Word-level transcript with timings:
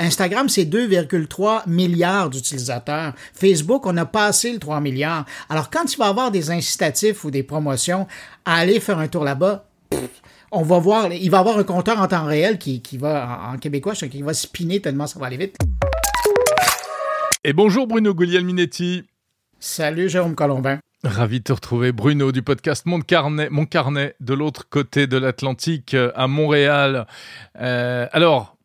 Instagram, 0.00 0.48
c'est 0.48 0.64
2,3 0.64 1.68
milliards 1.68 2.30
d'utilisateurs. 2.30 3.12
Facebook, 3.34 3.86
on 3.86 3.96
a 3.98 4.06
passé 4.06 4.52
le 4.52 4.58
3 4.58 4.80
milliards. 4.80 5.26
Alors, 5.50 5.68
quand 5.68 5.92
il 5.92 5.98
va 5.98 6.06
y 6.06 6.08
avoir 6.08 6.30
des 6.30 6.50
incitatifs 6.50 7.22
ou 7.24 7.30
des 7.30 7.42
promotions 7.42 8.06
à 8.46 8.56
aller 8.56 8.80
faire 8.80 8.98
un 8.98 9.08
tour 9.08 9.24
là-bas, 9.24 9.66
on 10.52 10.62
va 10.62 10.78
voir, 10.78 11.12
il 11.12 11.30
va 11.30 11.36
y 11.36 11.40
avoir 11.40 11.58
un 11.58 11.64
compteur 11.64 12.00
en 12.00 12.08
temps 12.08 12.24
réel 12.24 12.58
qui, 12.58 12.80
qui 12.80 12.96
va, 12.96 13.50
en, 13.52 13.58
québécois, 13.58 13.94
qui 13.94 14.22
va 14.22 14.32
spinner 14.32 14.80
tellement 14.80 15.06
ça 15.06 15.20
va 15.20 15.26
aller 15.26 15.36
vite. 15.36 15.56
Et 17.44 17.52
bonjour 17.52 17.86
Bruno 17.86 18.14
Guglielminetti. 18.14 19.04
Salut 19.58 20.08
Jérôme 20.08 20.34
Colombin. 20.34 20.78
Ravi 21.04 21.38
de 21.38 21.44
te 21.44 21.52
retrouver, 21.52 21.92
Bruno, 21.92 22.32
du 22.32 22.42
podcast 22.42 22.84
Mon 22.86 23.00
Carnet, 23.00 23.48
Mon 23.50 23.64
Carnet 23.64 24.14
de 24.20 24.34
l'autre 24.34 24.68
côté 24.68 25.06
de 25.06 25.16
l'Atlantique, 25.16 25.94
à 26.14 26.26
Montréal. 26.26 27.06
Euh, 27.58 28.06
alors, 28.12 28.56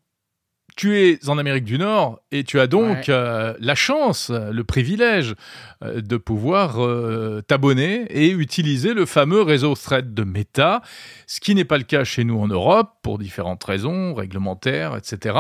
tu 0.76 1.00
es 1.00 1.30
en 1.30 1.38
Amérique 1.38 1.64
du 1.64 1.78
Nord 1.78 2.20
et 2.32 2.44
tu 2.44 2.60
as 2.60 2.68
donc 2.68 3.08
euh, 3.08 3.54
la 3.60 3.76
chance, 3.76 4.30
le 4.30 4.64
privilège 4.64 5.36
euh, 5.84 6.02
de 6.02 6.18
pouvoir 6.18 6.84
euh, 6.84 7.42
t'abonner 7.48 8.06
et 8.10 8.30
utiliser 8.30 8.94
le 8.94 9.06
fameux 9.06 9.42
réseau 9.42 9.74
Thread 9.76 10.14
de 10.14 10.24
Meta, 10.24 10.82
ce 11.28 11.40
qui 11.40 11.56
n'est 11.56 11.66
pas 11.66 11.78
le 11.78 11.86
cas 11.86 12.04
chez 12.04 12.26
nous 12.26 12.40
en 12.40 12.48
Europe 12.48 12.92
pour 13.04 13.18
différentes 13.18 13.64
raisons 13.64 14.14
réglementaires, 14.14 14.98
etc. 14.98 15.38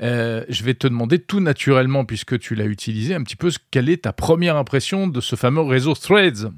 je 0.00 0.62
vais 0.62 0.74
te 0.74 0.86
demander 0.86 1.18
tout 1.18 1.40
naturellement, 1.40 2.04
puisque 2.04 2.38
tu 2.38 2.54
l'as 2.54 2.64
utilisé, 2.64 3.14
un 3.14 3.22
petit 3.22 3.36
peu 3.36 3.50
quelle 3.70 3.88
est 3.88 4.04
ta 4.04 4.12
première 4.12 4.56
impression 4.56 5.06
de 5.06 5.20
ce 5.20 5.36
fameux 5.36 5.62
réseau 5.62 5.94
Threads? 5.94 6.50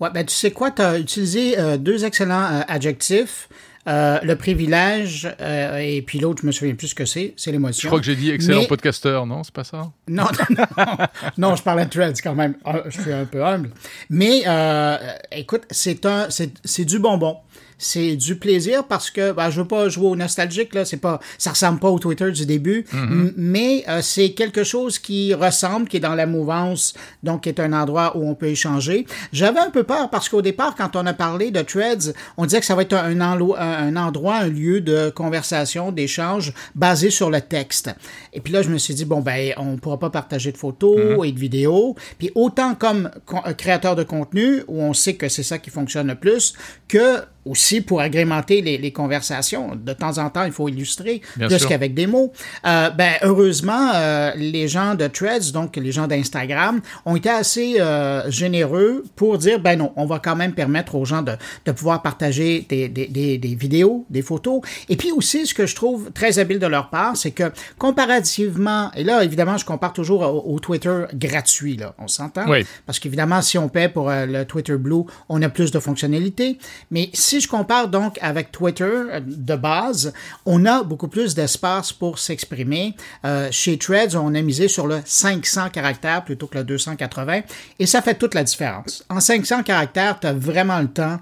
Ouais, 0.00 0.10
ben 0.12 0.26
tu 0.26 0.34
sais 0.34 0.50
quoi, 0.50 0.70
tu 0.70 0.82
as 0.82 0.98
utilisé 0.98 1.56
deux 1.78 2.04
excellents 2.04 2.64
adjectifs. 2.68 3.48
Euh, 3.90 4.20
le 4.22 4.36
privilège, 4.36 5.28
euh, 5.40 5.78
et 5.78 6.00
puis 6.02 6.20
l'autre, 6.20 6.42
je 6.42 6.46
me 6.46 6.52
souviens 6.52 6.74
plus 6.76 6.88
ce 6.88 6.94
que 6.94 7.04
c'est, 7.04 7.34
c'est 7.36 7.50
l'émotion. 7.50 7.82
Je 7.82 7.86
crois 7.88 7.98
que 7.98 8.06
j'ai 8.06 8.14
dit 8.14 8.30
excellent 8.30 8.64
podcasteur, 8.66 9.26
non? 9.26 9.42
C'est 9.42 9.54
pas 9.54 9.64
ça? 9.64 9.90
Non, 10.06 10.26
non, 10.48 10.66
non, 10.78 11.06
non, 11.38 11.56
je 11.56 11.62
parlais 11.64 11.86
de 11.86 11.90
Threads 11.90 12.20
quand 12.22 12.36
même. 12.36 12.54
Ah, 12.64 12.82
je 12.88 13.00
suis 13.00 13.12
un 13.12 13.24
peu 13.24 13.44
humble. 13.44 13.70
Mais, 14.08 14.42
euh, 14.46 14.96
écoute, 15.32 15.62
c'est 15.70 16.06
un, 16.06 16.28
c'est 16.30 16.84
du 16.84 17.00
bonbon 17.00 17.38
c'est 17.80 18.14
du 18.14 18.36
plaisir 18.36 18.84
parce 18.84 19.10
que 19.10 19.32
ben, 19.32 19.50
je 19.50 19.62
veux 19.62 19.66
pas 19.66 19.88
jouer 19.88 20.08
au 20.08 20.16
nostalgique 20.16 20.74
là, 20.74 20.84
c'est 20.84 20.98
pas 20.98 21.18
ça 21.38 21.50
ressemble 21.50 21.80
pas 21.80 21.88
au 21.88 21.98
Twitter 21.98 22.30
du 22.30 22.44
début, 22.46 22.84
mm-hmm. 22.92 23.32
mais 23.36 23.84
euh, 23.88 24.02
c'est 24.02 24.32
quelque 24.32 24.62
chose 24.62 24.98
qui 24.98 25.34
ressemble, 25.34 25.88
qui 25.88 25.96
est 25.96 26.00
dans 26.00 26.14
la 26.14 26.26
mouvance, 26.26 26.94
donc 27.22 27.44
qui 27.44 27.48
est 27.48 27.58
un 27.58 27.72
endroit 27.72 28.16
où 28.16 28.28
on 28.28 28.34
peut 28.34 28.48
échanger. 28.48 29.06
J'avais 29.32 29.60
un 29.60 29.70
peu 29.70 29.82
peur 29.82 30.10
parce 30.10 30.28
qu'au 30.28 30.42
départ, 30.42 30.74
quand 30.76 30.94
on 30.94 31.06
a 31.06 31.14
parlé 31.14 31.50
de 31.50 31.62
Threads, 31.62 32.12
on 32.36 32.44
disait 32.44 32.60
que 32.60 32.66
ça 32.66 32.74
va 32.74 32.82
être 32.82 32.92
un, 32.92 33.18
un 33.18 33.79
endroit, 33.96 34.36
un 34.36 34.48
lieu 34.48 34.80
de 34.80 35.10
conversation, 35.10 35.92
d'échange 35.92 36.52
basé 36.74 37.10
sur 37.10 37.30
le 37.30 37.40
texte. 37.40 37.90
Et 38.32 38.40
puis 38.40 38.52
là, 38.52 38.62
je 38.62 38.68
me 38.68 38.78
suis 38.78 38.94
dit 38.94 39.04
bon 39.04 39.20
ben 39.20 39.52
on 39.56 39.76
pourra 39.76 39.98
pas 39.98 40.10
partager 40.10 40.52
de 40.52 40.56
photos 40.56 40.96
mm-hmm. 40.96 41.28
et 41.28 41.32
de 41.32 41.38
vidéos. 41.38 41.96
Puis 42.18 42.30
autant 42.34 42.74
comme 42.74 43.10
créateur 43.56 43.96
de 43.96 44.02
contenu 44.02 44.62
où 44.68 44.82
on 44.82 44.92
sait 44.92 45.14
que 45.14 45.28
c'est 45.28 45.42
ça 45.42 45.58
qui 45.58 45.70
fonctionne 45.70 46.08
le 46.08 46.14
plus 46.14 46.54
que 46.88 47.22
aussi 47.44 47.80
pour 47.80 48.00
agrémenter 48.00 48.60
les, 48.60 48.90
conversations. 48.92 49.76
De 49.76 49.92
temps 49.92 50.18
en 50.18 50.30
temps, 50.30 50.44
il 50.44 50.52
faut 50.52 50.68
illustrer 50.68 51.22
plus 51.36 51.64
qu'avec 51.66 51.94
des 51.94 52.06
mots. 52.06 52.32
Euh, 52.66 52.90
ben, 52.90 53.12
heureusement, 53.22 53.92
euh, 53.94 54.32
les 54.36 54.66
gens 54.66 54.94
de 54.94 55.06
Threads, 55.06 55.52
donc 55.52 55.76
les 55.76 55.92
gens 55.92 56.06
d'Instagram, 56.06 56.80
ont 57.04 57.14
été 57.14 57.30
assez 57.30 57.80
euh, 57.80 58.28
généreux 58.30 59.04
pour 59.14 59.38
dire, 59.38 59.60
ben 59.60 59.78
non, 59.78 59.92
on 59.96 60.06
va 60.06 60.18
quand 60.18 60.34
même 60.34 60.52
permettre 60.52 60.96
aux 60.96 61.04
gens 61.04 61.22
de, 61.22 61.32
de 61.64 61.72
pouvoir 61.72 62.02
partager 62.02 62.66
des, 62.68 62.88
des, 62.88 63.06
des, 63.06 63.38
des, 63.38 63.54
vidéos, 63.54 64.04
des 64.10 64.22
photos. 64.22 64.60
Et 64.88 64.96
puis 64.96 65.12
aussi, 65.12 65.46
ce 65.46 65.54
que 65.54 65.66
je 65.66 65.74
trouve 65.76 66.10
très 66.12 66.38
habile 66.38 66.58
de 66.58 66.66
leur 66.66 66.90
part, 66.90 67.16
c'est 67.16 67.30
que 67.30 67.52
comparativement, 67.78 68.90
et 68.96 69.04
là, 69.04 69.22
évidemment, 69.22 69.56
je 69.56 69.64
compare 69.64 69.92
toujours 69.92 70.22
au, 70.46 70.58
Twitter 70.58 71.04
gratuit, 71.14 71.76
là, 71.76 71.94
on 71.98 72.08
s'entend? 72.08 72.48
Oui. 72.48 72.66
Parce 72.86 72.98
qu'évidemment, 72.98 73.40
si 73.40 73.56
on 73.56 73.68
paie 73.68 73.88
pour 73.88 74.10
le 74.10 74.44
Twitter 74.44 74.76
Blue, 74.76 75.04
on 75.28 75.40
a 75.42 75.48
plus 75.48 75.70
de 75.70 75.78
fonctionnalités. 75.78 76.58
Mais 76.90 77.08
si 77.14 77.29
je 77.38 77.46
compare 77.46 77.88
donc 77.88 78.18
avec 78.20 78.50
Twitter 78.50 78.84
euh, 78.84 79.20
de 79.24 79.54
base, 79.54 80.12
on 80.46 80.64
a 80.64 80.82
beaucoup 80.82 81.08
plus 81.08 81.34
d'espace 81.34 81.92
pour 81.92 82.18
s'exprimer. 82.18 82.96
Euh, 83.24 83.48
chez 83.50 83.78
Threads, 83.78 84.16
on 84.16 84.34
a 84.34 84.40
misé 84.40 84.66
sur 84.66 84.86
le 84.86 85.00
500 85.04 85.68
caractères 85.70 86.24
plutôt 86.24 86.46
que 86.46 86.58
le 86.58 86.64
280 86.64 87.42
et 87.78 87.86
ça 87.86 88.02
fait 88.02 88.14
toute 88.14 88.34
la 88.34 88.42
différence. 88.42 89.04
En 89.08 89.20
500 89.20 89.62
caractères, 89.62 90.18
tu 90.18 90.26
as 90.26 90.32
vraiment 90.32 90.80
le 90.80 90.88
temps 90.88 91.20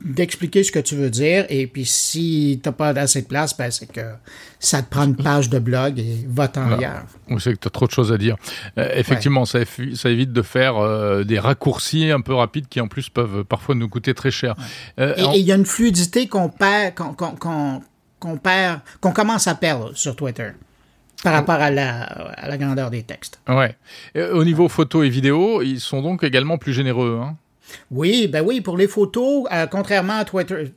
d'expliquer 0.00 0.62
ce 0.62 0.72
que 0.72 0.78
tu 0.78 0.94
veux 0.94 1.10
dire 1.10 1.46
et 1.48 1.66
puis 1.66 1.84
si 1.84 2.60
tu 2.62 2.68
n'as 2.68 2.72
pas 2.72 2.88
assez 2.90 3.22
de 3.22 3.26
place, 3.26 3.56
ben, 3.56 3.70
c'est 3.70 3.90
que 3.90 4.00
ça 4.60 4.80
te 4.80 4.88
prend 4.88 5.04
une 5.04 5.16
page 5.16 5.50
de 5.50 5.58
blog 5.58 5.98
et 5.98 6.24
va-t'en 6.26 6.72
ailleurs. 6.72 7.04
On 7.28 7.38
sait 7.38 7.52
que 7.52 7.58
tu 7.58 7.68
as 7.68 7.70
trop 7.70 7.86
de 7.86 7.90
choses 7.90 8.12
à 8.12 8.16
dire. 8.16 8.36
Euh, 8.78 8.88
effectivement, 8.94 9.44
ça, 9.44 9.58
ça, 9.94 10.08
évite 10.08 10.32
de 10.32 10.42
faire 10.42 11.24
des 11.24 11.38
raccourcis 11.38 12.10
un 12.10 12.20
peu 12.20 12.34
rapides 12.34 12.68
qui 12.68 12.80
en 12.80 12.88
plus 12.88 13.10
peuvent 13.10 13.44
parfois 13.44 13.74
nous 13.74 13.88
coûter 13.88 14.14
très 14.14 14.30
cher. 14.30 14.54
et 14.96 15.33
il 15.38 15.46
y 15.46 15.52
a 15.52 15.54
une 15.54 15.66
fluidité 15.66 16.28
qu'on 16.28 16.48
perd, 16.48 16.94
qu'on 16.94 18.36
perd, 18.36 18.80
qu'on 19.00 19.12
commence 19.12 19.46
à 19.46 19.54
perdre 19.54 19.92
sur 19.94 20.16
Twitter 20.16 20.50
par 21.22 21.32
rapport 21.32 21.54
à 21.54 21.70
la, 21.70 22.02
à 22.02 22.48
la 22.48 22.58
grandeur 22.58 22.90
des 22.90 23.02
textes. 23.02 23.40
Ouais. 23.48 23.76
au 24.14 24.44
niveau 24.44 24.68
photo 24.68 25.02
et 25.02 25.08
vidéo, 25.08 25.62
ils 25.62 25.80
sont 25.80 26.02
donc 26.02 26.22
également 26.22 26.58
plus 26.58 26.74
généreux. 26.74 27.20
Hein 27.22 27.36
oui, 27.90 28.28
ben 28.28 28.42
oui, 28.44 28.60
pour 28.60 28.76
les 28.76 28.88
photos, 28.88 29.44
euh, 29.52 29.66
contrairement 29.66 30.18
à 30.18 30.24
Twitter, 30.24 30.72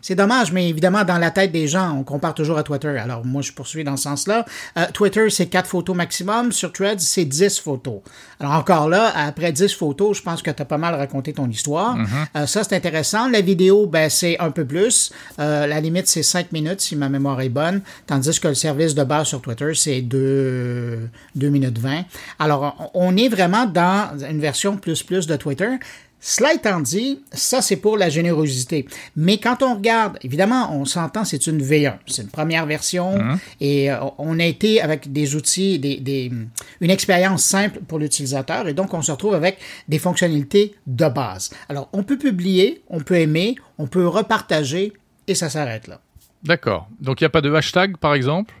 c'est 0.00 0.14
dommage, 0.14 0.52
mais 0.52 0.68
évidemment, 0.68 1.04
dans 1.04 1.18
la 1.18 1.30
tête 1.30 1.52
des 1.52 1.66
gens, 1.68 1.96
on 1.96 2.02
compare 2.02 2.34
toujours 2.34 2.58
à 2.58 2.62
Twitter. 2.62 2.96
Alors, 2.98 3.24
moi, 3.24 3.42
je 3.42 3.52
poursuis 3.52 3.84
dans 3.84 3.96
ce 3.96 4.04
sens-là. 4.04 4.44
Euh, 4.76 4.86
Twitter, 4.92 5.30
c'est 5.30 5.46
4 5.46 5.68
photos 5.68 5.96
maximum. 5.96 6.52
Sur 6.52 6.72
Threads, 6.72 7.00
c'est 7.00 7.24
10 7.24 7.60
photos. 7.60 8.00
Alors, 8.40 8.54
encore 8.54 8.88
là, 8.88 9.12
après 9.14 9.52
10 9.52 9.74
photos, 9.74 10.16
je 10.18 10.22
pense 10.22 10.42
que 10.42 10.50
tu 10.50 10.62
as 10.62 10.64
pas 10.64 10.78
mal 10.78 10.94
raconté 10.94 11.32
ton 11.32 11.48
histoire. 11.48 11.96
Mm-hmm. 11.96 12.06
Euh, 12.36 12.46
ça, 12.46 12.64
c'est 12.64 12.74
intéressant. 12.74 13.28
La 13.28 13.40
vidéo, 13.40 13.86
ben, 13.86 14.08
c'est 14.10 14.38
un 14.38 14.50
peu 14.50 14.64
plus. 14.64 15.12
la 15.38 15.80
limite, 15.80 16.06
c'est 16.06 16.22
5 16.22 16.52
minutes, 16.52 16.80
si 16.80 16.96
ma 16.96 17.08
mémoire 17.08 17.40
est 17.40 17.48
bonne. 17.48 17.80
Tandis 18.06 18.40
que 18.40 18.48
le 18.48 18.54
service 18.54 18.94
de 18.94 19.04
base 19.04 19.28
sur 19.28 19.40
Twitter, 19.40 19.72
c'est 19.74 20.00
2, 20.00 21.08
2 21.34 21.48
minutes 21.48 21.78
20. 21.78 22.04
Alors, 22.38 22.90
on 22.94 23.16
est 23.16 23.28
vraiment 23.28 23.66
dans 23.66 24.18
une 24.28 24.40
version 24.40 24.76
plus 24.76 25.02
plus 25.02 25.26
de 25.26 25.36
Twitter. 25.36 25.78
Cela 26.28 26.54
étant 26.54 26.80
dit, 26.80 27.20
ça 27.30 27.62
c'est 27.62 27.76
pour 27.76 27.96
la 27.96 28.08
générosité. 28.08 28.88
Mais 29.14 29.38
quand 29.38 29.62
on 29.62 29.76
regarde, 29.76 30.18
évidemment, 30.24 30.76
on 30.76 30.84
s'entend, 30.84 31.24
c'est 31.24 31.46
une 31.46 31.62
V1, 31.62 31.98
c'est 32.08 32.22
une 32.22 32.30
première 32.30 32.66
version 32.66 33.16
mhm. 33.16 33.38
et 33.60 33.92
euh, 33.92 33.98
on 34.18 34.40
a 34.40 34.44
été 34.44 34.82
avec 34.82 35.12
des 35.12 35.36
outils, 35.36 35.78
des, 35.78 36.32
une 36.80 36.90
expérience 36.90 37.44
simple 37.44 37.78
pour 37.86 38.00
l'utilisateur 38.00 38.66
et 38.66 38.74
donc 38.74 38.92
on 38.92 39.02
se 39.02 39.12
retrouve 39.12 39.34
avec 39.34 39.58
des 39.86 40.00
fonctionnalités 40.00 40.74
de 40.88 41.06
base. 41.06 41.50
Alors 41.68 41.88
on 41.92 42.02
peut 42.02 42.18
publier, 42.18 42.82
on 42.88 42.98
peut 42.98 43.20
aimer, 43.20 43.54
on 43.78 43.86
peut 43.86 44.08
repartager 44.08 44.94
et 45.28 45.36
ça 45.36 45.48
s'arrête 45.48 45.86
là. 45.86 46.00
D'accord. 46.42 46.88
Donc 47.00 47.20
il 47.20 47.24
n'y 47.24 47.26
a 47.26 47.30
pas 47.30 47.40
de 47.40 47.54
hashtag 47.54 47.98
par 47.98 48.14
exemple? 48.14 48.52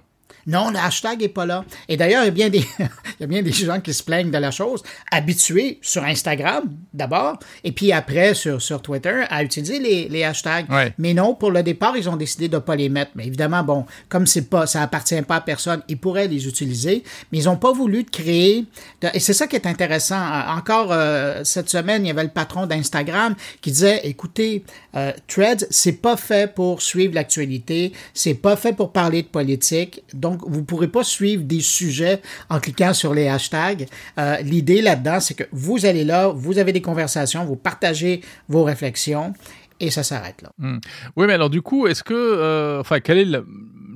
Non, 0.46 0.70
le 0.70 0.78
hashtag 0.78 1.22
est 1.22 1.28
pas 1.28 1.44
là. 1.44 1.64
Et 1.88 1.96
d'ailleurs, 1.96 2.22
il 2.22 2.26
y 2.26 2.28
a 2.28 2.32
bien 2.32 2.48
des, 2.48 2.58
il 2.78 3.20
y 3.20 3.24
a 3.24 3.26
bien 3.26 3.42
des 3.42 3.52
gens 3.52 3.80
qui 3.80 3.92
se 3.92 4.02
plaignent 4.02 4.30
de 4.30 4.38
la 4.38 4.50
chose, 4.50 4.82
habitués 5.10 5.78
sur 5.82 6.04
Instagram 6.04 6.64
d'abord, 6.94 7.38
et 7.64 7.72
puis 7.72 7.92
après 7.92 8.34
sur, 8.34 8.62
sur 8.62 8.80
Twitter 8.80 9.24
à 9.28 9.42
utiliser 9.42 9.78
les, 9.78 10.08
les 10.08 10.24
hashtags. 10.24 10.66
Mais 10.98 11.14
non, 11.14 11.34
pour 11.34 11.50
le 11.50 11.62
départ, 11.62 11.96
ils 11.96 12.08
ont 12.08 12.16
décidé 12.16 12.48
de 12.48 12.58
pas 12.58 12.76
les 12.76 12.88
mettre. 12.88 13.12
Mais 13.14 13.26
évidemment, 13.26 13.62
bon, 13.62 13.86
comme 14.08 14.26
c'est 14.26 14.48
pas, 14.48 14.66
ça 14.66 14.82
appartient 14.82 15.20
pas 15.22 15.36
à 15.36 15.40
personne, 15.40 15.82
ils 15.88 15.98
pourraient 15.98 16.28
les 16.28 16.46
utiliser, 16.46 17.02
mais 17.32 17.38
ils 17.38 17.48
ont 17.48 17.56
pas 17.56 17.72
voulu 17.72 18.04
créer. 18.04 18.66
et 19.12 19.20
c'est 19.20 19.32
ça 19.32 19.46
qui 19.46 19.56
est 19.56 19.66
intéressant. 19.66 20.20
Encore 20.48 20.92
euh, 20.92 21.42
cette 21.44 21.68
semaine, 21.68 22.04
il 22.04 22.08
y 22.08 22.10
avait 22.10 22.24
le 22.24 22.30
patron 22.30 22.66
d'Instagram 22.66 23.34
qui 23.60 23.72
disait, 23.72 24.00
écoutez, 24.04 24.64
euh, 24.94 25.12
Threads, 25.28 25.66
c'est 25.70 26.00
pas 26.00 26.16
fait 26.16 26.52
pour 26.52 26.82
suivre 26.82 27.14
l'actualité, 27.14 27.92
c'est 28.14 28.34
pas 28.34 28.56
fait 28.56 28.72
pour 28.72 28.92
parler 28.92 29.22
de 29.22 29.28
politique, 29.28 30.02
donc 30.14 30.35
donc, 30.36 30.48
vous 30.50 30.60
ne 30.60 30.64
pourrez 30.64 30.88
pas 30.88 31.04
suivre 31.04 31.44
des 31.44 31.60
sujets 31.60 32.20
en 32.48 32.60
cliquant 32.60 32.92
sur 32.94 33.14
les 33.14 33.28
hashtags. 33.28 33.86
Euh, 34.18 34.38
l'idée 34.38 34.82
là-dedans, 34.82 35.20
c'est 35.20 35.34
que 35.34 35.44
vous 35.52 35.86
allez 35.86 36.04
là, 36.04 36.28
vous 36.28 36.58
avez 36.58 36.72
des 36.72 36.82
conversations, 36.82 37.44
vous 37.44 37.56
partagez 37.56 38.22
vos 38.48 38.64
réflexions 38.64 39.32
et 39.80 39.90
ça 39.90 40.02
s'arrête 40.02 40.42
là. 40.42 40.50
Hmm. 40.58 40.78
Oui, 41.16 41.26
mais 41.26 41.34
alors 41.34 41.50
du 41.50 41.62
coup, 41.62 41.86
est-ce 41.86 42.02
que, 42.02 42.14
euh, 42.14 42.80
enfin, 42.80 43.00
quel 43.00 43.18
est 43.18 43.38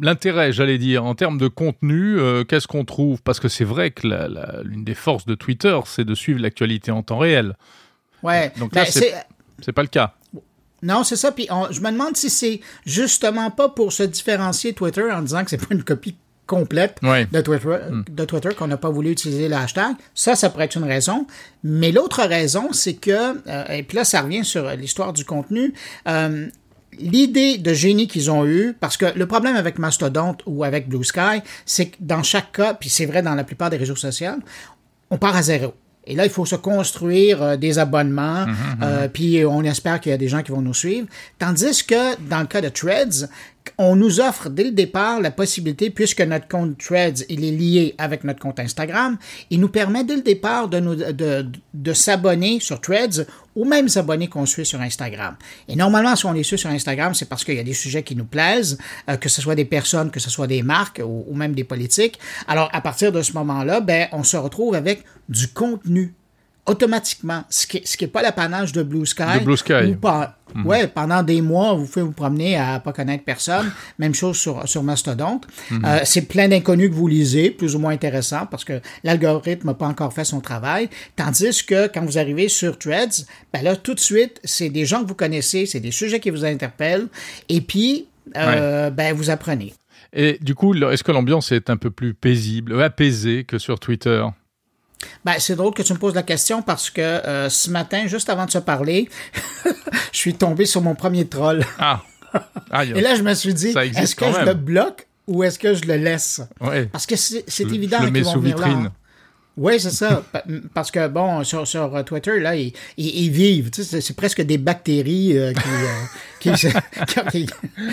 l'intérêt, 0.01 0.53
j'allais 0.53 0.79
dire, 0.79 1.05
en 1.05 1.15
termes 1.15 1.39
de 1.39 1.49
contenu, 1.49 2.19
euh, 2.19 2.45
qu'est-ce 2.45 2.67
qu'on 2.67 2.85
trouve? 2.85 3.23
Parce 3.23 3.41
que 3.41 3.49
c'est 3.49 3.65
vrai 3.65 3.91
que 3.91 4.07
l'une 4.65 4.85
des 4.85 4.95
forces 4.95 5.27
de 5.27 5.35
Twitter, 5.35 5.79
c'est 5.87 6.05
de 6.05 6.15
suivre 6.15 6.41
l'actualité 6.41 6.91
en 6.91 7.03
temps 7.03 7.19
réel. 7.19 7.57
Ouais. 8.23 8.53
Donc 8.59 8.75
là, 8.75 8.85
ben, 8.85 9.23
c'est 9.61 9.73
pas 9.73 9.83
le 9.83 9.89
cas. 9.89 10.15
Non, 10.83 11.05
c'est 11.05 11.17
ça. 11.17 11.33
Puis 11.33 11.47
je 11.71 11.81
me 11.81 11.91
demande 11.91 12.17
si 12.17 12.31
c'est 12.31 12.61
justement 12.87 13.51
pas 13.51 13.69
pour 13.69 13.93
se 13.93 14.03
différencier 14.03 14.73
Twitter 14.73 15.11
en 15.13 15.21
disant 15.21 15.45
que 15.45 15.51
c'est 15.51 15.59
pas 15.59 15.75
une 15.75 15.85
copie 15.85 16.17
complète 16.51 16.99
de 17.03 17.41
Twitter, 17.41 17.77
hmm. 17.91 18.03
de 18.11 18.25
Twitter 18.25 18.49
qu'on 18.59 18.67
n'a 18.67 18.77
pas 18.77 18.91
voulu 18.91 19.13
utiliser 19.13 19.49
le 19.49 19.55
hashtag. 19.55 19.95
Ça, 20.15 20.35
ça 20.35 20.51
pourrait 20.51 20.65
être 20.65 20.77
une 20.77 20.85
raison. 20.85 21.29
Mais 21.63 21.93
l'autre 21.93 22.25
raison, 22.25 22.73
c'est 22.73 22.95
que, 22.95 23.39
euh, 23.49 23.65
et 23.69 23.85
puis 23.85 23.97
là, 23.97 24.05
ça 24.05 24.23
revient 24.23 24.45
sur 24.45 24.69
l'histoire 24.71 25.13
du 25.13 25.25
contenu, 25.25 25.73
euh, 26.09 26.49
l'idée 26.99 27.59
de 27.59 27.73
génie 27.73 28.09
qu'ils 28.09 28.33
ont 28.33 28.45
eue, 28.45 28.75
parce 28.81 28.97
que 28.97 29.07
le 29.15 29.27
problème 29.27 29.55
avec 29.55 29.79
Mastodon 29.79 30.37
ou 30.45 30.65
avec 30.65 30.89
Blue 30.89 31.05
Sky, 31.05 31.41
c'est 31.65 31.91
que 31.91 31.97
dans 32.01 32.25
chaque 32.25 32.51
cas, 32.51 32.75
puis 32.75 32.89
c'est 32.89 33.07
vrai 33.07 33.23
dans 33.23 33.37
la 33.37 33.45
plupart 33.45 33.71
des 33.71 33.77
réseaux 33.77 33.95
sociaux, 33.95 34.33
on 35.11 35.19
part 35.19 35.37
à 35.37 35.43
zéro. 35.43 35.73
Et 36.07 36.17
là, 36.17 36.25
il 36.25 36.31
faut 36.31 36.47
se 36.47 36.57
construire 36.57 37.43
euh, 37.43 37.57
des 37.57 37.79
abonnements, 37.79 38.47
mhm, 38.47 38.53
mhm. 38.53 38.79
Euh, 38.83 39.09
puis 39.09 39.45
on 39.45 39.63
espère 39.63 40.01
qu'il 40.01 40.11
y 40.11 40.15
a 40.15 40.19
des 40.19 40.29
gens 40.29 40.43
qui 40.43 40.51
vont 40.51 40.63
nous 40.63 40.75
suivre. 40.75 41.07
Tandis 41.39 41.85
que 41.85 42.19
dans 42.29 42.41
le 42.41 42.47
cas 42.47 42.61
de 42.61 42.69
Threads, 42.69 43.29
on 43.79 43.97
nous 43.97 44.21
offre 44.21 44.49
dès 44.51 44.65
le 44.65 44.71
départ 44.73 45.21
la 45.21 45.31
possibilité, 45.31 45.91
puisque 45.91 46.21
notre 46.21 46.49
compte 46.49 46.79
Threads 46.79 47.23
est 47.29 47.35
lié 47.35 47.95
avec 47.99 48.25
notre 48.25 48.41
compte 48.41 48.61
Instagram, 48.61 49.17
il 49.51 49.61
nous 49.61 49.69
permet 49.69 50.05
dès 50.05 50.17
le 50.17 50.23
départ 50.23 50.69
de, 50.69 51.93
s'abonner 51.93 52.61
sur 52.61 52.81
Threads 52.81 53.27
aux 53.57 53.65
mêmes 53.65 53.89
abonnés 53.97 54.29
qu'on 54.29 54.47
suit 54.47 54.67
sur 54.67 54.81
Instagram. 54.81 55.37
Et 55.69 55.77
normalement, 55.77 56.15
si 56.15 56.27
on 56.27 56.33
les 56.33 56.43
suit 56.43 56.59
sur 56.59 56.71
Instagram, 56.71 57.15
c'est 57.15 57.29
parce 57.29 57.45
qu'il 57.45 57.55
y 57.55 57.59
a 57.59 57.65
des 57.65 57.75
sujets 57.75 58.03
qui 58.03 58.15
nous 58.15 58.25
plaisent, 58.25 58.79
euh, 59.09 59.17
que 59.17 59.29
ce 59.29 59.43
soit 59.43 59.55
des 59.55 59.65
personnes, 59.65 60.11
que 60.11 60.21
ce 60.21 60.31
soit 60.31 60.47
des 60.47 60.63
marques 60.63 61.01
ou, 61.05 61.25
ou 61.29 61.35
même 61.35 61.55
des 61.55 61.65
politiques. 61.65 62.19
Alors, 62.47 62.69
à 62.73 62.81
partir 62.81 63.13
de 63.13 63.23
ce 63.23 63.33
moment-là, 63.33 63.81
ben, 63.81 64.09
on 64.13 64.23
se 64.23 64.37
retrouve 64.37 64.75
avec 64.75 65.05
du 65.29 65.49
contenu 65.49 66.15
automatiquement, 66.67 67.45
ce 67.49 67.67
qui 67.67 67.79
n'est 67.79 67.87
ce 67.87 67.97
qui 67.97 68.05
est 68.05 68.09
pas 68.09 68.23
l'apanage 68.23 68.73
de 68.73 68.83
Blue 68.83 69.07
Sky. 69.07 69.39
De 69.41 69.45
Blue 69.45 69.57
Sky. 69.57 69.97
Mhm. 70.55 70.67
Ouais, 70.67 70.89
pendant 70.89 71.23
des 71.23 71.41
mois, 71.41 71.75
vous 71.75 71.87
pouvez 71.87 72.05
vous 72.05 72.13
promener 72.13 72.57
à 72.57 72.81
pas 72.81 72.93
connaître 72.93 73.25
personne. 73.25 73.71
Même 73.99 74.15
chose 74.15 74.37
sur, 74.37 74.69
sur 74.69 74.83
Mastodon. 74.83 75.41
Mhm. 75.71 75.85
Euh, 75.85 76.01
c'est 76.05 76.23
plein 76.23 76.49
d'inconnus 76.49 76.91
que 76.91 76.95
vous 76.95 77.07
lisez, 77.07 77.51
plus 77.51 77.77
ou 77.77 77.79
moins 77.79 77.93
intéressant, 77.93 78.47
parce 78.47 78.65
que 78.65 78.81
l'algorithme 79.05 79.69
n'a 79.69 79.75
pas 79.75 79.87
encore 79.87 80.13
fait 80.13 80.25
son 80.25 80.41
travail. 80.41 80.89
Tandis 81.17 81.65
que 81.65 81.87
quand 81.87 82.05
vous 82.05 82.19
arrivez 82.19 82.49
sur 82.49 82.79
Threads, 82.79 83.27
ben 83.53 83.63
là, 83.63 83.77
tout 83.77 83.95
de 83.95 84.01
suite, 84.01 84.41
c'est 84.45 84.71
des 84.71 84.87
gens 84.87 85.03
que 85.03 85.09
vous 85.09 85.15
connaissez, 85.15 85.67
c'est 85.67 85.81
des 85.81 85.93
sujets 85.93 86.21
qui 86.21 86.31
vous 86.31 86.45
interpellent, 86.45 87.09
et 87.49 87.61
puis, 87.61 88.07
euh, 88.37 88.91
ben, 88.91 89.15
vous 89.15 89.31
apprenez. 89.31 89.75
Et 90.13 90.39
du 90.41 90.55
coup, 90.55 90.75
est-ce 90.75 91.05
que 91.05 91.13
l'ambiance 91.13 91.53
est 91.53 91.71
un 91.71 91.77
peu 91.77 91.91
plus 91.91 92.15
paisible, 92.15 92.81
apaisée 92.83 93.45
que 93.45 93.59
sur 93.59 93.79
Twitter? 93.79 94.25
Ben, 95.25 95.35
c'est 95.39 95.57
drôle 95.57 95.75
que 95.75 95.83
tu 95.83 95.93
me 95.93 95.99
poses 95.99 96.15
la 96.15 96.23
question 96.23 96.63
parce 96.63 96.91
que 96.91 97.01
euh, 97.01 97.49
ce 97.49 97.71
matin, 97.71 98.07
juste 98.07 98.29
avant 98.29 98.47
de 98.47 98.51
se 98.51 98.59
parler, 98.59 99.09
je 100.13 100.19
suis 100.19 100.35
tombé 100.35 100.67
sur 100.67 100.83
mon 100.83 100.95
premier 100.95 101.27
troll. 101.27 101.65
Ah. 101.79 102.03
Et 102.83 103.01
là, 103.01 103.17
je 103.17 103.23
me 103.23 103.35
suis 103.35 103.55
dit, 103.55 103.75
est-ce 103.77 104.15
que 104.15 104.27
je 104.27 104.45
le 104.45 104.55
bloque 104.55 105.07
ou 105.27 105.43
est-ce 105.43 105.59
que 105.59 105.75
je 105.75 105.85
le 105.85 105.97
laisse? 105.97 106.41
Parce 106.93 107.07
que 107.07 107.17
c'est 107.17 107.45
évident 107.61 107.99
qu'ils 107.99 108.25
vont 108.25 108.39
venir 108.39 108.59
là. 108.59 108.93
Oui, 109.57 109.79
c'est 109.79 109.91
ça. 109.91 110.23
Parce 110.73 110.91
que, 110.91 111.09
bon, 111.09 111.45
sur, 111.45 111.67
sur 111.67 112.03
Twitter, 112.05 112.39
là, 112.41 112.57
ils, 112.57 112.73
ils, 112.97 113.31
vivent. 113.31 113.71
Tu 113.71 113.85
sais, 113.85 114.01
c'est 114.01 114.17
presque 114.17 114.41
des 114.41 114.57
bactéries 114.57 115.37
euh, 115.37 115.53
qui, 116.41 116.51
qui, 117.31 117.47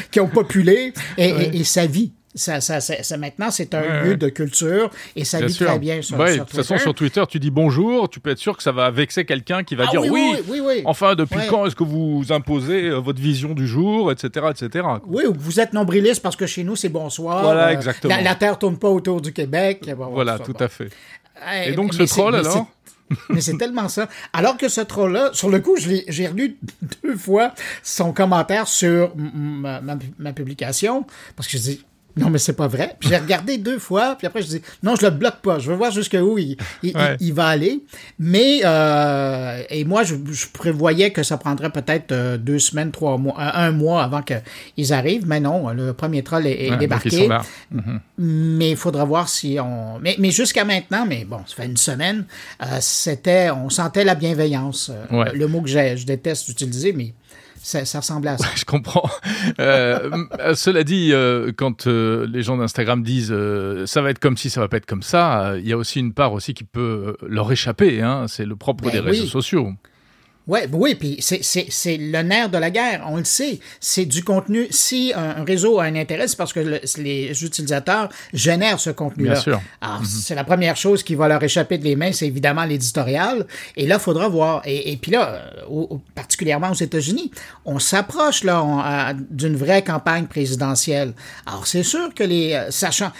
qui, 0.09 0.19
ont 0.21 0.29
populé 0.29 0.93
et, 1.17 1.27
et, 1.27 1.57
et, 1.57 1.63
ça 1.65 1.85
vit 1.85 2.13
ça, 2.35 2.61
ça, 2.61 2.79
ça, 2.81 3.17
maintenant, 3.17 3.49
c'est 3.51 3.73
un 3.73 4.03
lieu 4.03 4.15
de 4.15 4.29
culture 4.29 4.91
et 5.15 5.25
ça 5.25 5.43
vit 5.43 5.53
très 5.53 5.79
bien 5.79 6.01
sur, 6.01 6.19
ouais, 6.19 6.33
De 6.33 6.39
toute 6.39 6.51
façon, 6.51 6.77
sur 6.77 6.93
Twitter, 6.93 7.23
tu 7.27 7.39
dis 7.39 7.49
bonjour, 7.49 8.09
tu 8.09 8.19
peux 8.19 8.29
être 8.29 8.37
sûr 8.37 8.55
que 8.55 8.63
ça 8.63 8.71
va 8.71 8.91
vexer 8.91 9.25
quelqu'un 9.25 9.63
qui 9.63 9.75
va 9.75 9.85
ah 9.87 9.91
dire 9.91 10.01
oui, 10.01 10.35
oui, 10.47 10.61
oui, 10.63 10.81
enfin, 10.85 11.15
depuis 11.15 11.39
quand 11.49 11.65
est-ce 11.65 11.75
que 11.75 11.83
vous 11.83 12.25
imposez 12.29 12.85
euh, 12.85 12.99
votre 12.99 13.19
vision 13.19 13.53
du 13.53 13.67
jour, 13.67 14.11
etc., 14.11 14.47
etc. 14.51 14.87
Oui, 15.07 15.23
vous 15.33 15.59
êtes 15.59 15.73
nombriliste 15.73 16.21
parce 16.21 16.35
que 16.35 16.45
chez 16.45 16.63
nous, 16.63 16.75
c'est 16.75 16.89
bonsoir. 16.89 17.43
Voilà, 17.43 17.67
euh, 17.67 17.73
exactement. 17.73 18.15
La, 18.21 18.35
Terre 18.35 18.59
tourne 18.59 18.77
pas 18.77 18.89
autour 18.89 19.21
du 19.21 19.33
Québec. 19.33 19.89
voilà, 19.95 20.37
tout 20.39 20.55
à 20.59 20.67
fait. 20.67 20.89
et 21.65 21.71
donc, 21.71 21.93
ce 21.93 22.03
troll, 22.03 22.35
alors 22.35 22.67
mais 23.29 23.39
c'est 23.39 23.57
tellement 23.57 23.87
ça. 23.87 24.09
Alors 24.33 24.57
que 24.57 24.67
ce 24.67 24.81
troll-là, 24.81 25.29
sur 25.31 25.49
le 25.49 25.59
coup, 25.59 25.77
j'ai 25.77 26.27
relu 26.27 26.57
deux 27.03 27.15
fois 27.15 27.53
son 27.81 28.11
commentaire 28.11 28.67
sur 28.67 29.13
ma, 29.15 29.81
ma 30.19 30.33
publication, 30.33 31.05
parce 31.37 31.47
que 31.47 31.57
je 31.57 31.63
dis, 31.63 31.85
non, 32.17 32.29
mais 32.29 32.39
c'est 32.39 32.53
pas 32.53 32.67
vrai. 32.67 32.95
Puis 32.99 33.09
j'ai 33.09 33.17
regardé 33.17 33.57
deux 33.57 33.79
fois, 33.79 34.15
puis 34.17 34.27
après 34.27 34.41
je 34.41 34.47
dis 34.47 34.61
non, 34.83 34.95
je 34.95 35.05
le 35.05 35.11
bloque 35.11 35.41
pas. 35.41 35.59
Je 35.59 35.69
veux 35.69 35.77
voir 35.77 35.91
jusqu'où 35.91 36.37
il, 36.37 36.57
il, 36.83 37.33
va 37.33 37.47
aller. 37.47 37.81
Mais 38.19 38.61
euh, 38.65 39.61
et 39.69 39.85
moi, 39.85 40.03
je, 40.03 40.15
prévoyais 40.51 41.11
que 41.11 41.23
ça 41.23 41.37
prendrait 41.37 41.69
peut-être 41.69 42.11
euh, 42.11 42.37
deux 42.37 42.59
semaines, 42.59 42.91
trois 42.91 43.17
mois, 43.17 43.35
un, 43.37 43.71
mois 43.71 44.03
avant 44.03 44.21
qu'ils 44.21 44.93
arrivent. 44.93 45.27
Mais 45.27 45.39
non, 45.39 45.69
le 45.69 45.93
premier 45.93 46.23
troll 46.23 46.47
est, 46.47 46.75
débarqué. 46.77 47.29
Mhm. 47.71 47.99
Mais 48.17 48.71
il 48.71 48.77
faudra 48.77 49.05
voir 49.05 49.29
si 49.29 49.57
on. 49.59 49.99
Mais, 49.99 50.15
mais 50.19 50.31
jusqu'à 50.31 50.65
maintenant, 50.65 51.05
mais 51.05 51.25
bon, 51.25 51.39
ça 51.45 51.55
fait 51.55 51.65
une 51.65 51.77
semaine, 51.77 52.25
euh, 52.61 52.77
c'était, 52.79 53.51
on 53.51 53.69
sentait 53.69 54.03
la 54.03 54.15
bienveillance. 54.15 54.91
Le 55.11 55.47
mot 55.47 55.61
que 55.61 55.69
je 55.69 56.05
déteste 56.05 56.49
utiliser, 56.49 56.93
mais 56.93 57.13
ça, 57.61 57.99
ressemblait 57.99 58.31
à 58.31 58.37
ça. 58.37 58.47
je 58.55 58.65
comprends. 58.65 59.09
Euh, 59.59 60.25
cela 60.55 60.83
dit, 60.83 61.09
euh, 61.11 61.51
quand 61.55 61.87
euh, 61.87 62.27
les 62.27 62.43
gens 62.43 62.57
d'Instagram 62.57 63.01
disent 63.01 63.33
ça 63.85 64.01
va 64.01 64.09
être 64.09 64.19
comme 64.19 64.37
si, 64.37 64.49
ça 64.49 64.61
va 64.61 64.67
pas 64.67 64.77
être 64.77 64.85
comme 64.85 65.01
ça, 65.01 65.55
il 65.57 65.67
y 65.67 65.73
a 65.73 65.77
aussi 65.77 65.99
une 65.99 66.13
part 66.13 66.33
aussi 66.33 66.53
qui 66.53 66.63
peut 66.63 67.15
leur 67.25 67.51
échapper. 67.51 68.01
Hein. 68.01 68.25
C'est 68.27 68.45
le 68.45 68.55
propre 68.55 68.83
ben 68.83 68.91
des 68.91 68.99
réseaux 68.99 69.25
sociaux. 69.25 69.73
Ouais, 70.47 70.67
oui, 70.71 70.95
puis 70.95 71.17
c'est 71.19 71.97
le 71.97 72.21
nerf 72.21 72.49
de 72.49 72.57
la 72.57 72.71
guerre, 72.71 73.05
on 73.07 73.17
le 73.17 73.25
sait. 73.25 73.59
C'est 73.81 74.05
du 74.05 74.23
contenu. 74.23 74.67
Si 74.69 75.11
un, 75.13 75.43
réseau 75.43 75.79
a 75.79 75.83
un 75.85 75.95
intérêt, 75.95 76.27
c'est 76.27 76.37
parce 76.37 76.53
que 76.53 76.79
les 76.97 77.43
utilisateurs 77.43 78.09
génèrent 78.33 78.79
ce 78.79 78.91
contenu-là. 78.91 79.33
Bien 79.33 79.41
sûr. 79.41 79.61
Alors, 79.81 79.99
mhm. 79.99 80.05
c'est 80.05 80.35
la 80.35 80.45
première 80.45 80.77
chose 80.77 81.03
qui 81.03 81.15
va 81.15 81.27
leur 81.27 81.43
échapper 81.43 81.77
de 81.77 81.83
les 81.83 81.95
mains, 81.95 82.13
c'est 82.13 82.27
évidemment 82.27 82.63
l'éditorial. 82.63 83.45
Et 83.75 83.85
là, 83.87 83.95
il 83.95 84.01
faudra 84.01 84.29
voir. 84.29 84.61
Et, 84.65 84.97
puis 85.01 85.11
là, 85.11 85.51
particulièrement 86.15 86.71
aux 86.71 86.75
États-Unis, 86.75 87.31
on 87.65 87.79
s'approche 87.79 88.43
là 88.43 89.13
d'une 89.29 89.57
vraie 89.57 89.83
campagne 89.83 90.27
présidentielle. 90.27 91.13
Alors, 91.45 91.67
c'est 91.67 91.83
sûr 91.83 92.13
que 92.13 92.23
les... 92.23 92.53
Euh, 92.53 92.71
sachant 92.71 93.11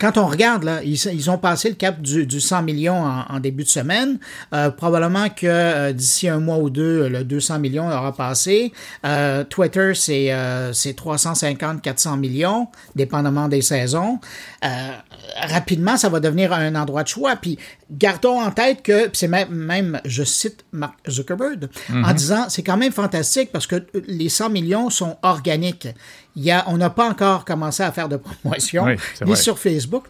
quand 0.00 0.18
on 0.18 0.26
regarde, 0.26 0.64
là, 0.64 0.80
ils, 0.82 1.30
ont 1.30 1.38
passé 1.38 1.68
le 1.68 1.76
cap 1.76 2.00
du, 2.00 2.26
du 2.26 2.40
100 2.40 2.62
millions 2.62 3.04
en, 3.04 3.38
début 3.38 3.62
de 3.62 3.68
semaine. 3.68 4.18
Euh, 4.52 4.70
probablement 4.70 5.28
que 5.28 5.46
euh, 5.46 5.92
d'ici 5.92 6.28
un 6.28 6.40
mois 6.40 6.58
ou 6.58 6.70
deux, 6.70 7.08
le 7.08 7.22
200 7.22 7.60
millions 7.60 7.86
aura 7.86 8.12
passé. 8.12 8.72
Euh, 9.04 9.44
Twitter, 9.44 9.92
c'est 9.94 10.32
euh, 10.32 10.72
350-400 10.72 12.18
millions, 12.18 12.68
dépendamment 12.96 13.48
des 13.48 13.62
saisons. 13.62 14.18
Rapidement, 15.40 15.96
ça 15.96 16.08
va 16.08 16.18
devenir 16.18 16.52
un 16.52 16.74
endroit 16.74 17.04
de 17.04 17.08
choix. 17.08 17.36
Puis 17.36 17.58
gardons 17.90 18.40
en 18.40 18.50
tête 18.50 18.82
que, 18.82 19.08
c'est 19.12 19.28
même, 19.28 19.50
même, 19.50 20.00
je 20.04 20.24
cite 20.24 20.64
Mark 20.72 20.94
Zuckerberg, 21.08 21.68
en 21.90 21.94
mm-hmm. 21.94 22.14
disant, 22.14 22.44
c'est 22.48 22.62
quand 22.62 22.76
même 22.76 22.92
fantastique 22.92 23.52
parce 23.52 23.66
que 23.66 23.86
les 24.08 24.28
100 24.28 24.50
millions 24.50 24.90
sont 24.90 25.16
organiques 25.22 25.88
y 26.36 26.50
a, 26.50 26.64
on 26.68 26.76
n'a 26.76 26.90
pas 26.90 27.08
encore 27.08 27.44
commencé 27.44 27.82
à 27.82 27.92
faire 27.92 28.08
de 28.08 28.16
promotion, 28.16 28.86
ni 29.24 29.36
sur 29.36 29.58
Facebook 29.58 30.04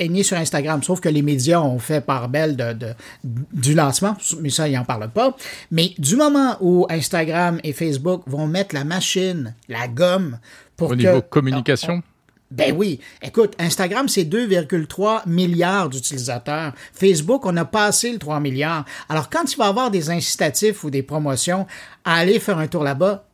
ni 0.00 0.24
sur 0.24 0.36
Instagram, 0.36 0.82
sauf 0.82 1.00
que 1.00 1.08
les 1.08 1.22
médias 1.22 1.60
ont 1.60 1.78
fait 1.78 2.00
part 2.00 2.28
belle 2.28 2.56
de, 2.56 2.94
du 3.22 3.74
lancement, 3.74 4.16
mais 4.40 4.50
ça, 4.50 4.68
ils 4.68 4.74
n'en 4.74 4.84
parlent 4.84 5.10
pas. 5.10 5.36
Mais 5.70 5.92
du 5.98 6.16
moment 6.16 6.56
où 6.60 6.86
Instagram 6.88 7.60
et 7.62 7.72
Facebook 7.72 8.22
vont 8.26 8.46
mettre 8.46 8.74
la 8.74 8.84
machine, 8.84 9.54
la 9.68 9.86
gomme, 9.88 10.38
pour 10.76 10.90
Au 10.90 10.94
niveau 10.96 11.20
communication? 11.20 12.02
Ben 12.50 12.74
oui. 12.74 12.98
Écoute, 13.20 13.54
Instagram, 13.58 14.08
c'est 14.08 14.24
2,3 14.24 15.28
milliards 15.28 15.90
d'utilisateurs. 15.90 16.72
Facebook, 16.94 17.44
on 17.44 17.54
a 17.58 17.66
passé 17.66 18.10
le 18.10 18.18
3 18.18 18.40
milliards. 18.40 18.86
Alors, 19.10 19.28
quand 19.28 19.52
il 19.52 19.58
va 19.58 19.66
y 19.66 19.68
avoir 19.68 19.90
des 19.90 20.08
incitatifs 20.08 20.82
ou 20.82 20.88
des 20.88 21.02
promotions 21.02 21.66
à 22.06 22.14
aller 22.14 22.40
faire 22.40 22.56
un 22.56 22.66
tour 22.66 22.84
là-bas, 22.84 23.26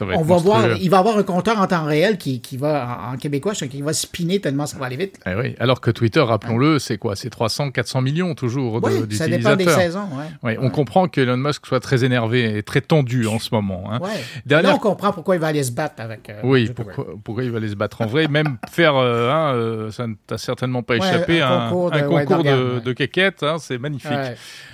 on 0.00 0.22
va 0.22 0.36
voir, 0.36 0.76
il 0.80 0.90
va 0.90 0.98
avoir 0.98 1.18
un 1.18 1.22
compteur 1.22 1.60
en 1.60 1.66
temps 1.66 1.84
réel 1.84 2.18
qui, 2.18 2.40
qui 2.40 2.56
va, 2.56 3.10
en, 3.12 3.16
québécois, 3.16 3.54
qui 3.54 3.82
va 3.82 3.92
spinner 3.92 4.40
tellement 4.40 4.66
ça 4.66 4.78
va 4.78 4.86
aller 4.86 4.96
vite. 4.96 5.18
Eh 5.26 5.34
oui. 5.34 5.54
Alors 5.58 5.80
que 5.80 5.90
Twitter, 5.90 6.20
rappelons-le, 6.20 6.78
c'est 6.78 6.98
quoi? 6.98 7.16
C'est 7.16 7.30
300, 7.30 7.70
400 7.70 8.02
millions 8.02 8.34
toujours 8.34 8.80
oui, 8.82 9.16
ça 9.16 9.28
dépend 9.28 9.56
des 9.56 9.68
saisons. 9.68 10.08
Ouais. 10.42 10.58
On 10.60 10.70
comprend 10.70 11.08
que 11.08 11.20
Elon 11.20 11.36
Musk 11.36 11.66
soit 11.66 11.80
très 11.80 12.04
énervé 12.04 12.58
et 12.58 12.62
très 12.62 12.80
tendu 12.80 13.26
en 13.26 13.38
ce 13.38 13.50
moment. 13.52 13.90
Hein. 13.92 14.00
Là, 14.46 14.74
on 14.74 14.78
comprend 14.78 15.12
pourquoi 15.12 15.36
il 15.36 15.40
va 15.40 15.48
aller 15.48 15.62
se 15.62 15.72
battre 15.72 16.02
avec. 16.02 16.28
Euh, 16.30 16.40
oui, 16.44 16.70
pourquoi, 16.74 17.06
pourquoi, 17.22 17.44
il 17.44 17.50
va 17.50 17.58
aller 17.58 17.68
se 17.68 17.76
battre 17.76 18.02
en 18.02 18.06
vrai. 18.06 18.28
Même 18.28 18.58
faire, 18.70 18.96
euh, 18.96 19.30
hein, 19.30 19.54
euh, 19.54 19.90
ça 19.90 20.06
ne 20.06 20.14
t'a 20.26 20.38
certainement 20.38 20.82
pas 20.82 20.96
échappé, 20.96 21.40
un, 21.40 21.68
concours 21.68 21.90
de, 21.90 21.98
un 21.98 22.02
concours 22.02 22.44
de, 22.44 22.80
de, 22.80 22.92
quéquette, 22.92 23.42
hein, 23.42 23.56
c'est 23.58 23.78
magnifique 23.78 24.12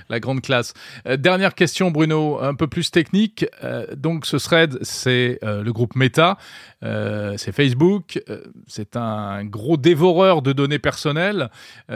la 0.09 0.21
grande 0.21 0.43
classe. 0.43 0.75
Euh, 1.07 1.17
dernière 1.17 1.55
question, 1.55 1.91
Bruno, 1.91 2.39
un 2.41 2.55
peu 2.55 2.67
plus 2.67 2.91
technique. 2.91 3.47
Donc, 3.97 4.27
ce 4.27 4.37
thread, 4.37 4.79
c'est 4.83 5.14
euh, 5.43 5.63
le 5.63 5.73
groupe 5.73 5.97
Meta, 5.97 6.39
c'est 6.83 7.53
Facebook, 7.53 8.23
c'est 8.67 8.97
un 8.97 9.45
gros 9.45 9.79
dévoreur 9.79 10.43
de 10.43 10.53
données 10.53 10.79
personnelles. 10.79 11.49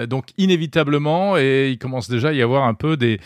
donc, 0.06 0.30
inévitablement, 0.38 1.36
et 1.36 1.68
il 1.70 1.78
commence 1.78 2.08
déjà 2.08 2.28
à 2.28 2.32
y 2.32 2.40
avoir 2.40 2.64
un 2.64 2.72
peu 2.72 2.96
des, 2.96 3.20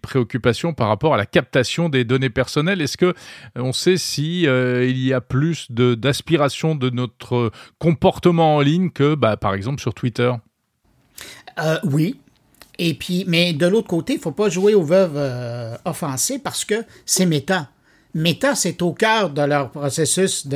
préoccupations 0.00 0.72
par 0.72 0.88
rapport 0.88 1.12
à 1.12 1.16
la 1.18 1.26
captation 1.26 1.90
des 1.90 2.04
données 2.04 2.30
personnelles. 2.30 2.80
Est-ce 2.80 2.96
que 2.96 3.12
on 3.54 3.74
sait 3.74 3.98
si 3.98 4.44
il 4.44 4.98
y 4.98 5.12
a 5.12 5.20
plus 5.20 5.70
d'aspiration 5.70 6.74
de, 6.74 6.88
notre 6.88 7.50
comportement 7.78 8.56
en 8.56 8.60
ligne 8.60 8.90
que, 8.90 9.14
bah, 9.14 9.36
par 9.36 9.52
exemple, 9.52 9.80
sur 9.82 9.92
Twitter? 9.92 10.32
Oui, 11.84 12.18
et 12.78 12.94
puis, 12.94 13.24
mais 13.26 13.52
de 13.52 13.66
l'autre 13.66 13.88
côté, 13.88 14.14
il 14.14 14.20
faut 14.20 14.32
pas 14.32 14.48
jouer 14.48 14.74
aux 14.74 14.84
veuves 14.84 15.16
euh, 15.16 15.76
offensées 15.84 16.38
parce 16.38 16.64
que 16.64 16.84
c'est 17.04 17.26
méta. 17.26 17.70
Meta, 18.14 18.54
c'est 18.54 18.80
au 18.82 18.92
cœur 18.92 19.30
de 19.30 19.42
leur 19.42 19.70
processus 19.70 20.46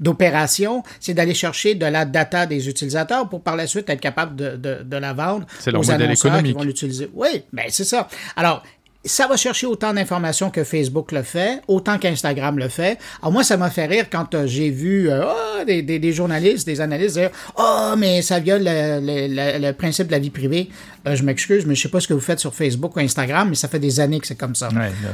d'opération, 0.00 0.82
c'est 1.00 1.14
d'aller 1.14 1.34
chercher 1.34 1.74
de 1.74 1.86
la 1.86 2.04
data 2.04 2.46
des 2.46 2.68
utilisateurs 2.68 3.28
pour 3.28 3.40
par 3.42 3.56
la 3.56 3.66
suite 3.66 3.88
être 3.88 4.00
capable 4.00 4.36
de, 4.36 4.96
la 4.96 5.12
vendre 5.12 5.46
c'est 5.58 5.70
leur 5.70 5.84
modèle 5.84 6.10
économique. 6.10 6.52
qui 6.52 6.58
vont 6.58 6.64
l'utiliser. 6.64 7.10
Oui, 7.14 7.44
ben 7.52 7.66
c'est 7.68 7.84
ça. 7.84 8.08
Alors, 8.34 8.62
ça 9.06 9.26
va 9.26 9.36
chercher 9.36 9.66
autant 9.66 9.92
d'informations 9.94 10.50
que 10.50 10.64
Facebook 10.64 11.12
le 11.12 11.22
fait, 11.22 11.62
autant 11.68 11.98
qu'Instagram 11.98 12.58
le 12.58 12.68
fait. 12.68 12.98
Alors 13.22 13.32
moi, 13.32 13.44
ça 13.44 13.56
m'a 13.56 13.70
fait 13.70 13.86
rire 13.86 14.06
quand 14.10 14.34
euh, 14.34 14.46
j'ai 14.46 14.70
vu 14.70 15.10
euh, 15.10 15.24
oh, 15.24 15.64
des, 15.64 16.12
journalistes, 16.12 16.66
des 16.66 16.80
analystes 16.80 17.16
dire 17.16 17.30
«Oh, 17.58 17.94
mais 17.96 18.22
ça 18.22 18.38
viole 18.40 18.62
le, 18.64 19.72
principe 19.72 20.08
de 20.08 20.12
la 20.12 20.18
vie 20.18 20.30
privée. 20.30 20.68
Euh, 21.06 21.14
je 21.14 21.22
m'excuse, 21.22 21.66
mais 21.66 21.74
je 21.74 21.82
sais 21.82 21.88
pas 21.88 22.00
ce 22.00 22.08
que 22.08 22.14
vous 22.14 22.20
faites 22.20 22.40
sur 22.40 22.54
Facebook 22.54 22.96
ou 22.96 23.00
Instagram, 23.00 23.48
mais 23.48 23.54
ça 23.54 23.68
fait 23.68 23.78
des 23.78 24.00
années 24.00 24.20
que 24.20 24.26
c'est 24.26 24.38
comme 24.38 24.54
ça. 24.54 24.68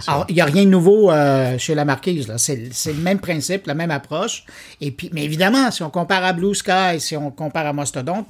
Alors, 0.06 0.26
il 0.28 0.34
n'y 0.34 0.40
a 0.40 0.46
rien 0.46 0.64
de 0.64 0.70
nouveau 0.70 1.10
chez 1.58 1.74
la 1.74 1.84
marquise. 1.84 2.32
C'est 2.36 2.56
le 2.86 3.00
même 3.00 3.18
principe, 3.18 3.66
la 3.66 3.74
même 3.74 3.90
approche. 3.90 4.44
Et 4.80 4.90
puis, 4.90 5.10
mais 5.12 5.24
évidemment, 5.24 5.70
si 5.70 5.82
on 5.82 5.90
compare 5.90 6.24
à 6.24 6.32
Blue 6.32 6.54
Sky, 6.54 6.98
si 6.98 7.16
on 7.16 7.30
compare 7.30 7.66
à 7.66 7.72
Mastodon, 7.72 8.24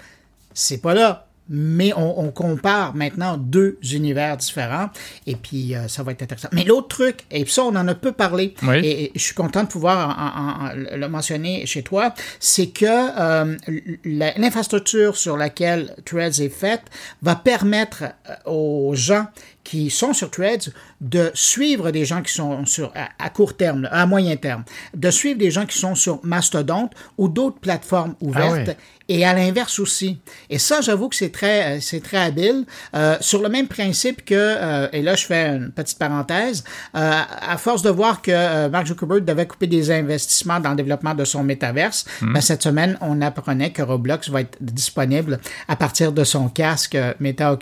c'est 0.55 0.83
pas 0.83 0.95
là 0.95 1.27
mais 1.55 1.93
on, 1.95 2.33
compare 2.33 2.95
maintenant 2.95 3.37
deux 3.37 3.79
univers 3.93 4.39
différents 4.39 4.89
et 5.27 5.37
puis 5.37 5.75
euh, 5.75 5.87
ça 5.87 6.03
va 6.03 6.13
être 6.13 6.23
intéressant. 6.23 6.49
Mais 6.53 6.65
l'autre 6.65 6.89
truc, 6.89 7.25
et 7.31 7.45
ça 7.45 7.63
on 7.63 7.77
en 7.77 7.87
a 7.87 7.95
peu 7.95 8.13
parlé, 8.13 8.55
et, 8.83 9.13
je 9.15 9.21
suis 9.21 9.35
content 9.35 9.63
de 9.63 9.69
pouvoir 9.69 10.73
le 10.75 11.07
mentionner 11.09 11.67
chez 11.67 11.83
toi, 11.83 12.15
c'est 12.41 12.69
que 12.69 12.87
euh, 12.87 13.57
l'infrastructure 14.05 15.17
sur 15.17 15.37
laquelle 15.37 15.95
Threads 16.07 16.41
est 16.41 16.49
faite 16.49 16.83
va 17.21 17.37
permettre 17.37 18.05
euh, 18.05 18.51
aux 18.51 18.95
gens 18.95 19.27
qui 19.65 19.91
sont 19.91 20.13
sur 20.13 20.31
Threads 20.31 20.73
de 21.01 21.31
suivre 21.35 21.91
des 21.91 22.05
gens 22.05 22.23
qui 22.23 22.33
sont 22.33 22.65
sur 22.67 22.93
à, 22.95 23.31
court 23.31 23.57
terme, 23.57 23.89
à 23.91 24.07
moyen 24.07 24.37
terme, 24.37 24.65
de 24.95 25.11
suivre 25.11 25.39
des 25.39 25.51
gens 25.51 25.67
qui 25.67 25.79
sont 25.79 25.95
sur 25.95 26.21
Mastodon 26.25 26.91
ou 27.19 27.29
d'autres 27.29 27.59
plateformes 27.59 28.15
ah 28.21 28.25
ouvertes 28.25 28.77
et 29.09 29.25
à 29.25 29.35
l'inverse 29.35 29.79
aussi. 29.79 30.21
Et 30.49 30.59
ça, 30.59 30.81
j'avoue 30.81 31.09
que 31.09 31.17
c'est 31.17 31.31
très, 31.31 31.77
euh, 31.77 31.81
c'est 31.81 32.01
très 32.01 32.19
habile. 32.19 32.65
Euh, 32.95 33.17
sur 33.21 33.43
le 33.43 33.49
même 33.49 33.69
principe 33.69 34.25
que, 34.25 34.35
euh, 34.35 34.89
et 34.93 35.03
là 35.03 35.17
je 35.17 35.27
fais 35.27 35.49
une 35.49 35.71
petite 35.71 35.99
parenthèse, 35.99 36.65
à 36.95 37.57
force 37.59 37.83
de 37.83 37.91
voir 37.91 38.23
que 38.23 38.69
Mark 38.69 38.87
Zuckerberg 38.87 39.25
devait 39.25 39.47
couper 39.47 39.67
des 39.67 39.91
investissements 39.91 40.61
dans 40.61 40.71
le 40.71 40.77
développement 40.77 41.15
de 41.15 41.25
son 41.25 41.43
métaverse, 41.43 42.07
hmm. 42.21 42.33
ben, 42.33 42.41
cette 42.41 42.63
semaine 42.63 42.97
on 43.01 43.21
apprenait 43.21 43.71
que 43.71 43.83
Roblox 43.83 44.31
va 44.31 44.43
être 44.43 44.57
disponible 44.61 45.41
à 45.69 45.77
partir 45.77 46.13
de 46.13 46.25
son 46.25 46.49
casque 46.49 46.97
Meta, 47.21 47.59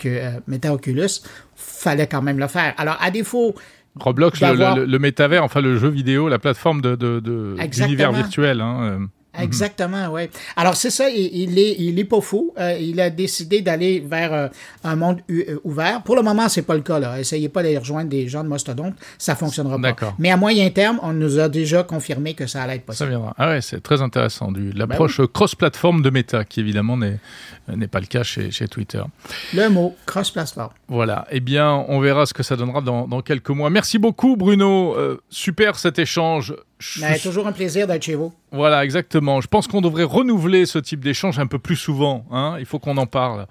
Meta 0.47 0.73
Oculus 0.73 1.21
fallait 1.61 2.07
quand 2.07 2.21
même 2.21 2.39
le 2.39 2.47
faire. 2.47 2.73
Alors, 2.77 2.97
à 2.99 3.11
défaut. 3.11 3.55
Roblox, 3.99 4.39
le, 4.41 4.85
le, 4.85 4.99
métavers, 4.99 5.43
enfin 5.43 5.59
le 5.59 5.77
jeu 5.77 5.89
vidéo, 5.89 6.29
la 6.29 6.39
plateforme 6.39 6.81
de, 6.81 6.95
de, 6.95 7.19
d'univers 7.67 8.13
virtuel. 8.13 8.61
Hein, 8.61 8.77
euh. 8.81 8.99
Mhm. 9.33 9.43
Exactement, 9.43 10.07
oui. 10.11 10.23
Alors 10.57 10.75
c'est 10.75 10.89
ça, 10.89 11.09
il, 11.09 11.57
est, 11.57 11.75
il 11.79 11.97
est 11.97 12.03
pas 12.03 12.19
fou. 12.19 12.53
Euh, 12.59 12.77
il 12.77 12.99
a 12.99 13.09
décidé 13.09 13.61
d'aller 13.61 14.01
vers 14.01 14.33
euh, 14.33 14.47
un 14.83 14.97
monde 14.97 15.21
euh, 15.29 15.57
ouvert. 15.63 16.03
Pour 16.03 16.17
le 16.17 16.21
moment, 16.21 16.49
c'est 16.49 16.63
pas 16.63 16.75
le 16.75 16.81
cas. 16.81 16.99
Là. 16.99 17.17
Essayez 17.19 17.47
pas 17.47 17.63
d'aller 17.63 17.77
rejoindre 17.77 18.09
des 18.09 18.27
gens 18.27 18.43
de 18.43 18.49
Mastodon, 18.49 18.93
ça 19.17 19.35
fonctionnera 19.35 19.79
pas. 19.79 20.13
Mais 20.19 20.31
à 20.31 20.37
moyen 20.37 20.69
terme, 20.69 20.99
on 21.01 21.13
nous 21.13 21.39
a 21.39 21.47
déjà 21.47 21.83
confirmé 21.83 22.33
que 22.33 22.45
ça 22.45 22.63
allait 22.63 22.75
être 22.75 22.85
possible. 22.85 23.05
Ça 23.05 23.09
viendra. 23.09 23.33
Ah 23.37 23.49
ouais, 23.49 23.61
c'est 23.61 23.81
très 23.81 24.01
intéressant. 24.01 24.51
Du, 24.51 24.71
l'approche 24.71 25.19
ben 25.19 25.27
cross-plateforme 25.27 26.01
de 26.01 26.09
Meta, 26.09 26.43
qui 26.43 26.59
évidemment 26.59 26.97
n'est, 26.97 27.19
n'est 27.73 27.87
pas 27.87 28.01
le 28.01 28.07
cas 28.07 28.23
chez, 28.23 28.51
chez 28.51 28.67
Twitter. 28.67 29.01
Le 29.53 29.69
mot 29.69 29.95
cross-plateforme. 30.05 30.73
Voilà. 30.89 31.25
Eh 31.31 31.39
bien, 31.39 31.85
on 31.87 32.01
verra 32.01 32.25
ce 32.25 32.33
que 32.33 32.43
ça 32.43 32.57
donnera 32.57 32.81
dans, 32.81 33.07
dans 33.07 33.21
quelques 33.21 33.49
mois. 33.49 33.69
Merci 33.69 33.97
beaucoup, 33.97 34.35
Bruno. 34.35 34.97
super 35.29 35.79
cet 35.79 35.99
échange. 35.99 36.53
Mais 36.99 37.19
toujours 37.19 37.47
un 37.47 37.51
plaisir 37.51 37.87
d'être 37.87 38.03
chez 38.03 38.15
vous. 38.15 38.33
Voilà, 38.51 38.83
exactement. 38.83 39.41
Je 39.41 39.47
pense 39.47 39.67
qu'on 39.67 39.81
devrait 39.81 40.03
renouveler 40.03 40.65
ce 40.65 40.79
type 40.79 41.01
d'échange 41.03 41.39
un 41.39 41.47
peu 41.47 41.59
plus 41.59 41.75
souvent. 41.75 42.25
Hein. 42.31 42.55
Il 42.59 42.65
faut 42.65 42.79
qu'on 42.79 42.97
en 42.97 43.05
parle. 43.07 43.47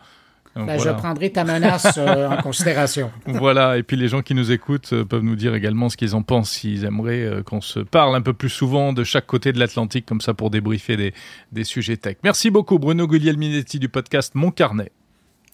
Ben, 0.57 0.79
je 0.79 0.91
prendrai 0.91 1.31
ta 1.31 1.45
menace 1.45 1.97
euh, 1.97 2.29
en 2.29 2.37
considération. 2.43 3.13
voilà, 3.27 3.79
et 3.79 3.85
puis 3.85 3.97
les 3.97 4.09
gens 4.09 4.21
qui 4.21 4.35
nous 4.35 4.51
écoutent 4.51 4.93
euh, 4.93 5.05
peuvent 5.05 5.23
nous 5.23 5.37
dire 5.37 5.55
également 5.55 5.89
ce 5.89 5.97
qu'ils 5.97 6.17
en 6.17 6.23
pensent, 6.23 6.51
s'ils 6.51 6.85
aimeraient 6.85 7.23
euh, 7.25 7.43
qu'on 7.43 7.61
se 7.61 7.79
parle 7.79 8.17
un 8.17 8.21
peu 8.21 8.33
plus 8.33 8.49
souvent 8.49 8.93
de 8.93 9.05
chaque 9.05 9.27
côté 9.27 9.53
de 9.53 9.61
l'Atlantique, 9.61 10.07
comme 10.07 10.21
ça 10.21 10.35
pour 10.35 10.51
débriefer 10.51 10.97
des, 10.97 11.15
des 11.53 11.65
sujets 11.65 11.97
tech. 11.97 12.17
Merci 12.25 12.51
beaucoup 12.51 12.81
Bruno 12.81 13.07
Guglielminetti 13.07 13.79
du 13.79 13.89
podcast 13.89 14.35
Mon 14.35 14.51
Carnet. 14.51 14.91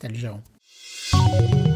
Salut 0.00 0.16
Jérôme. 0.16 1.75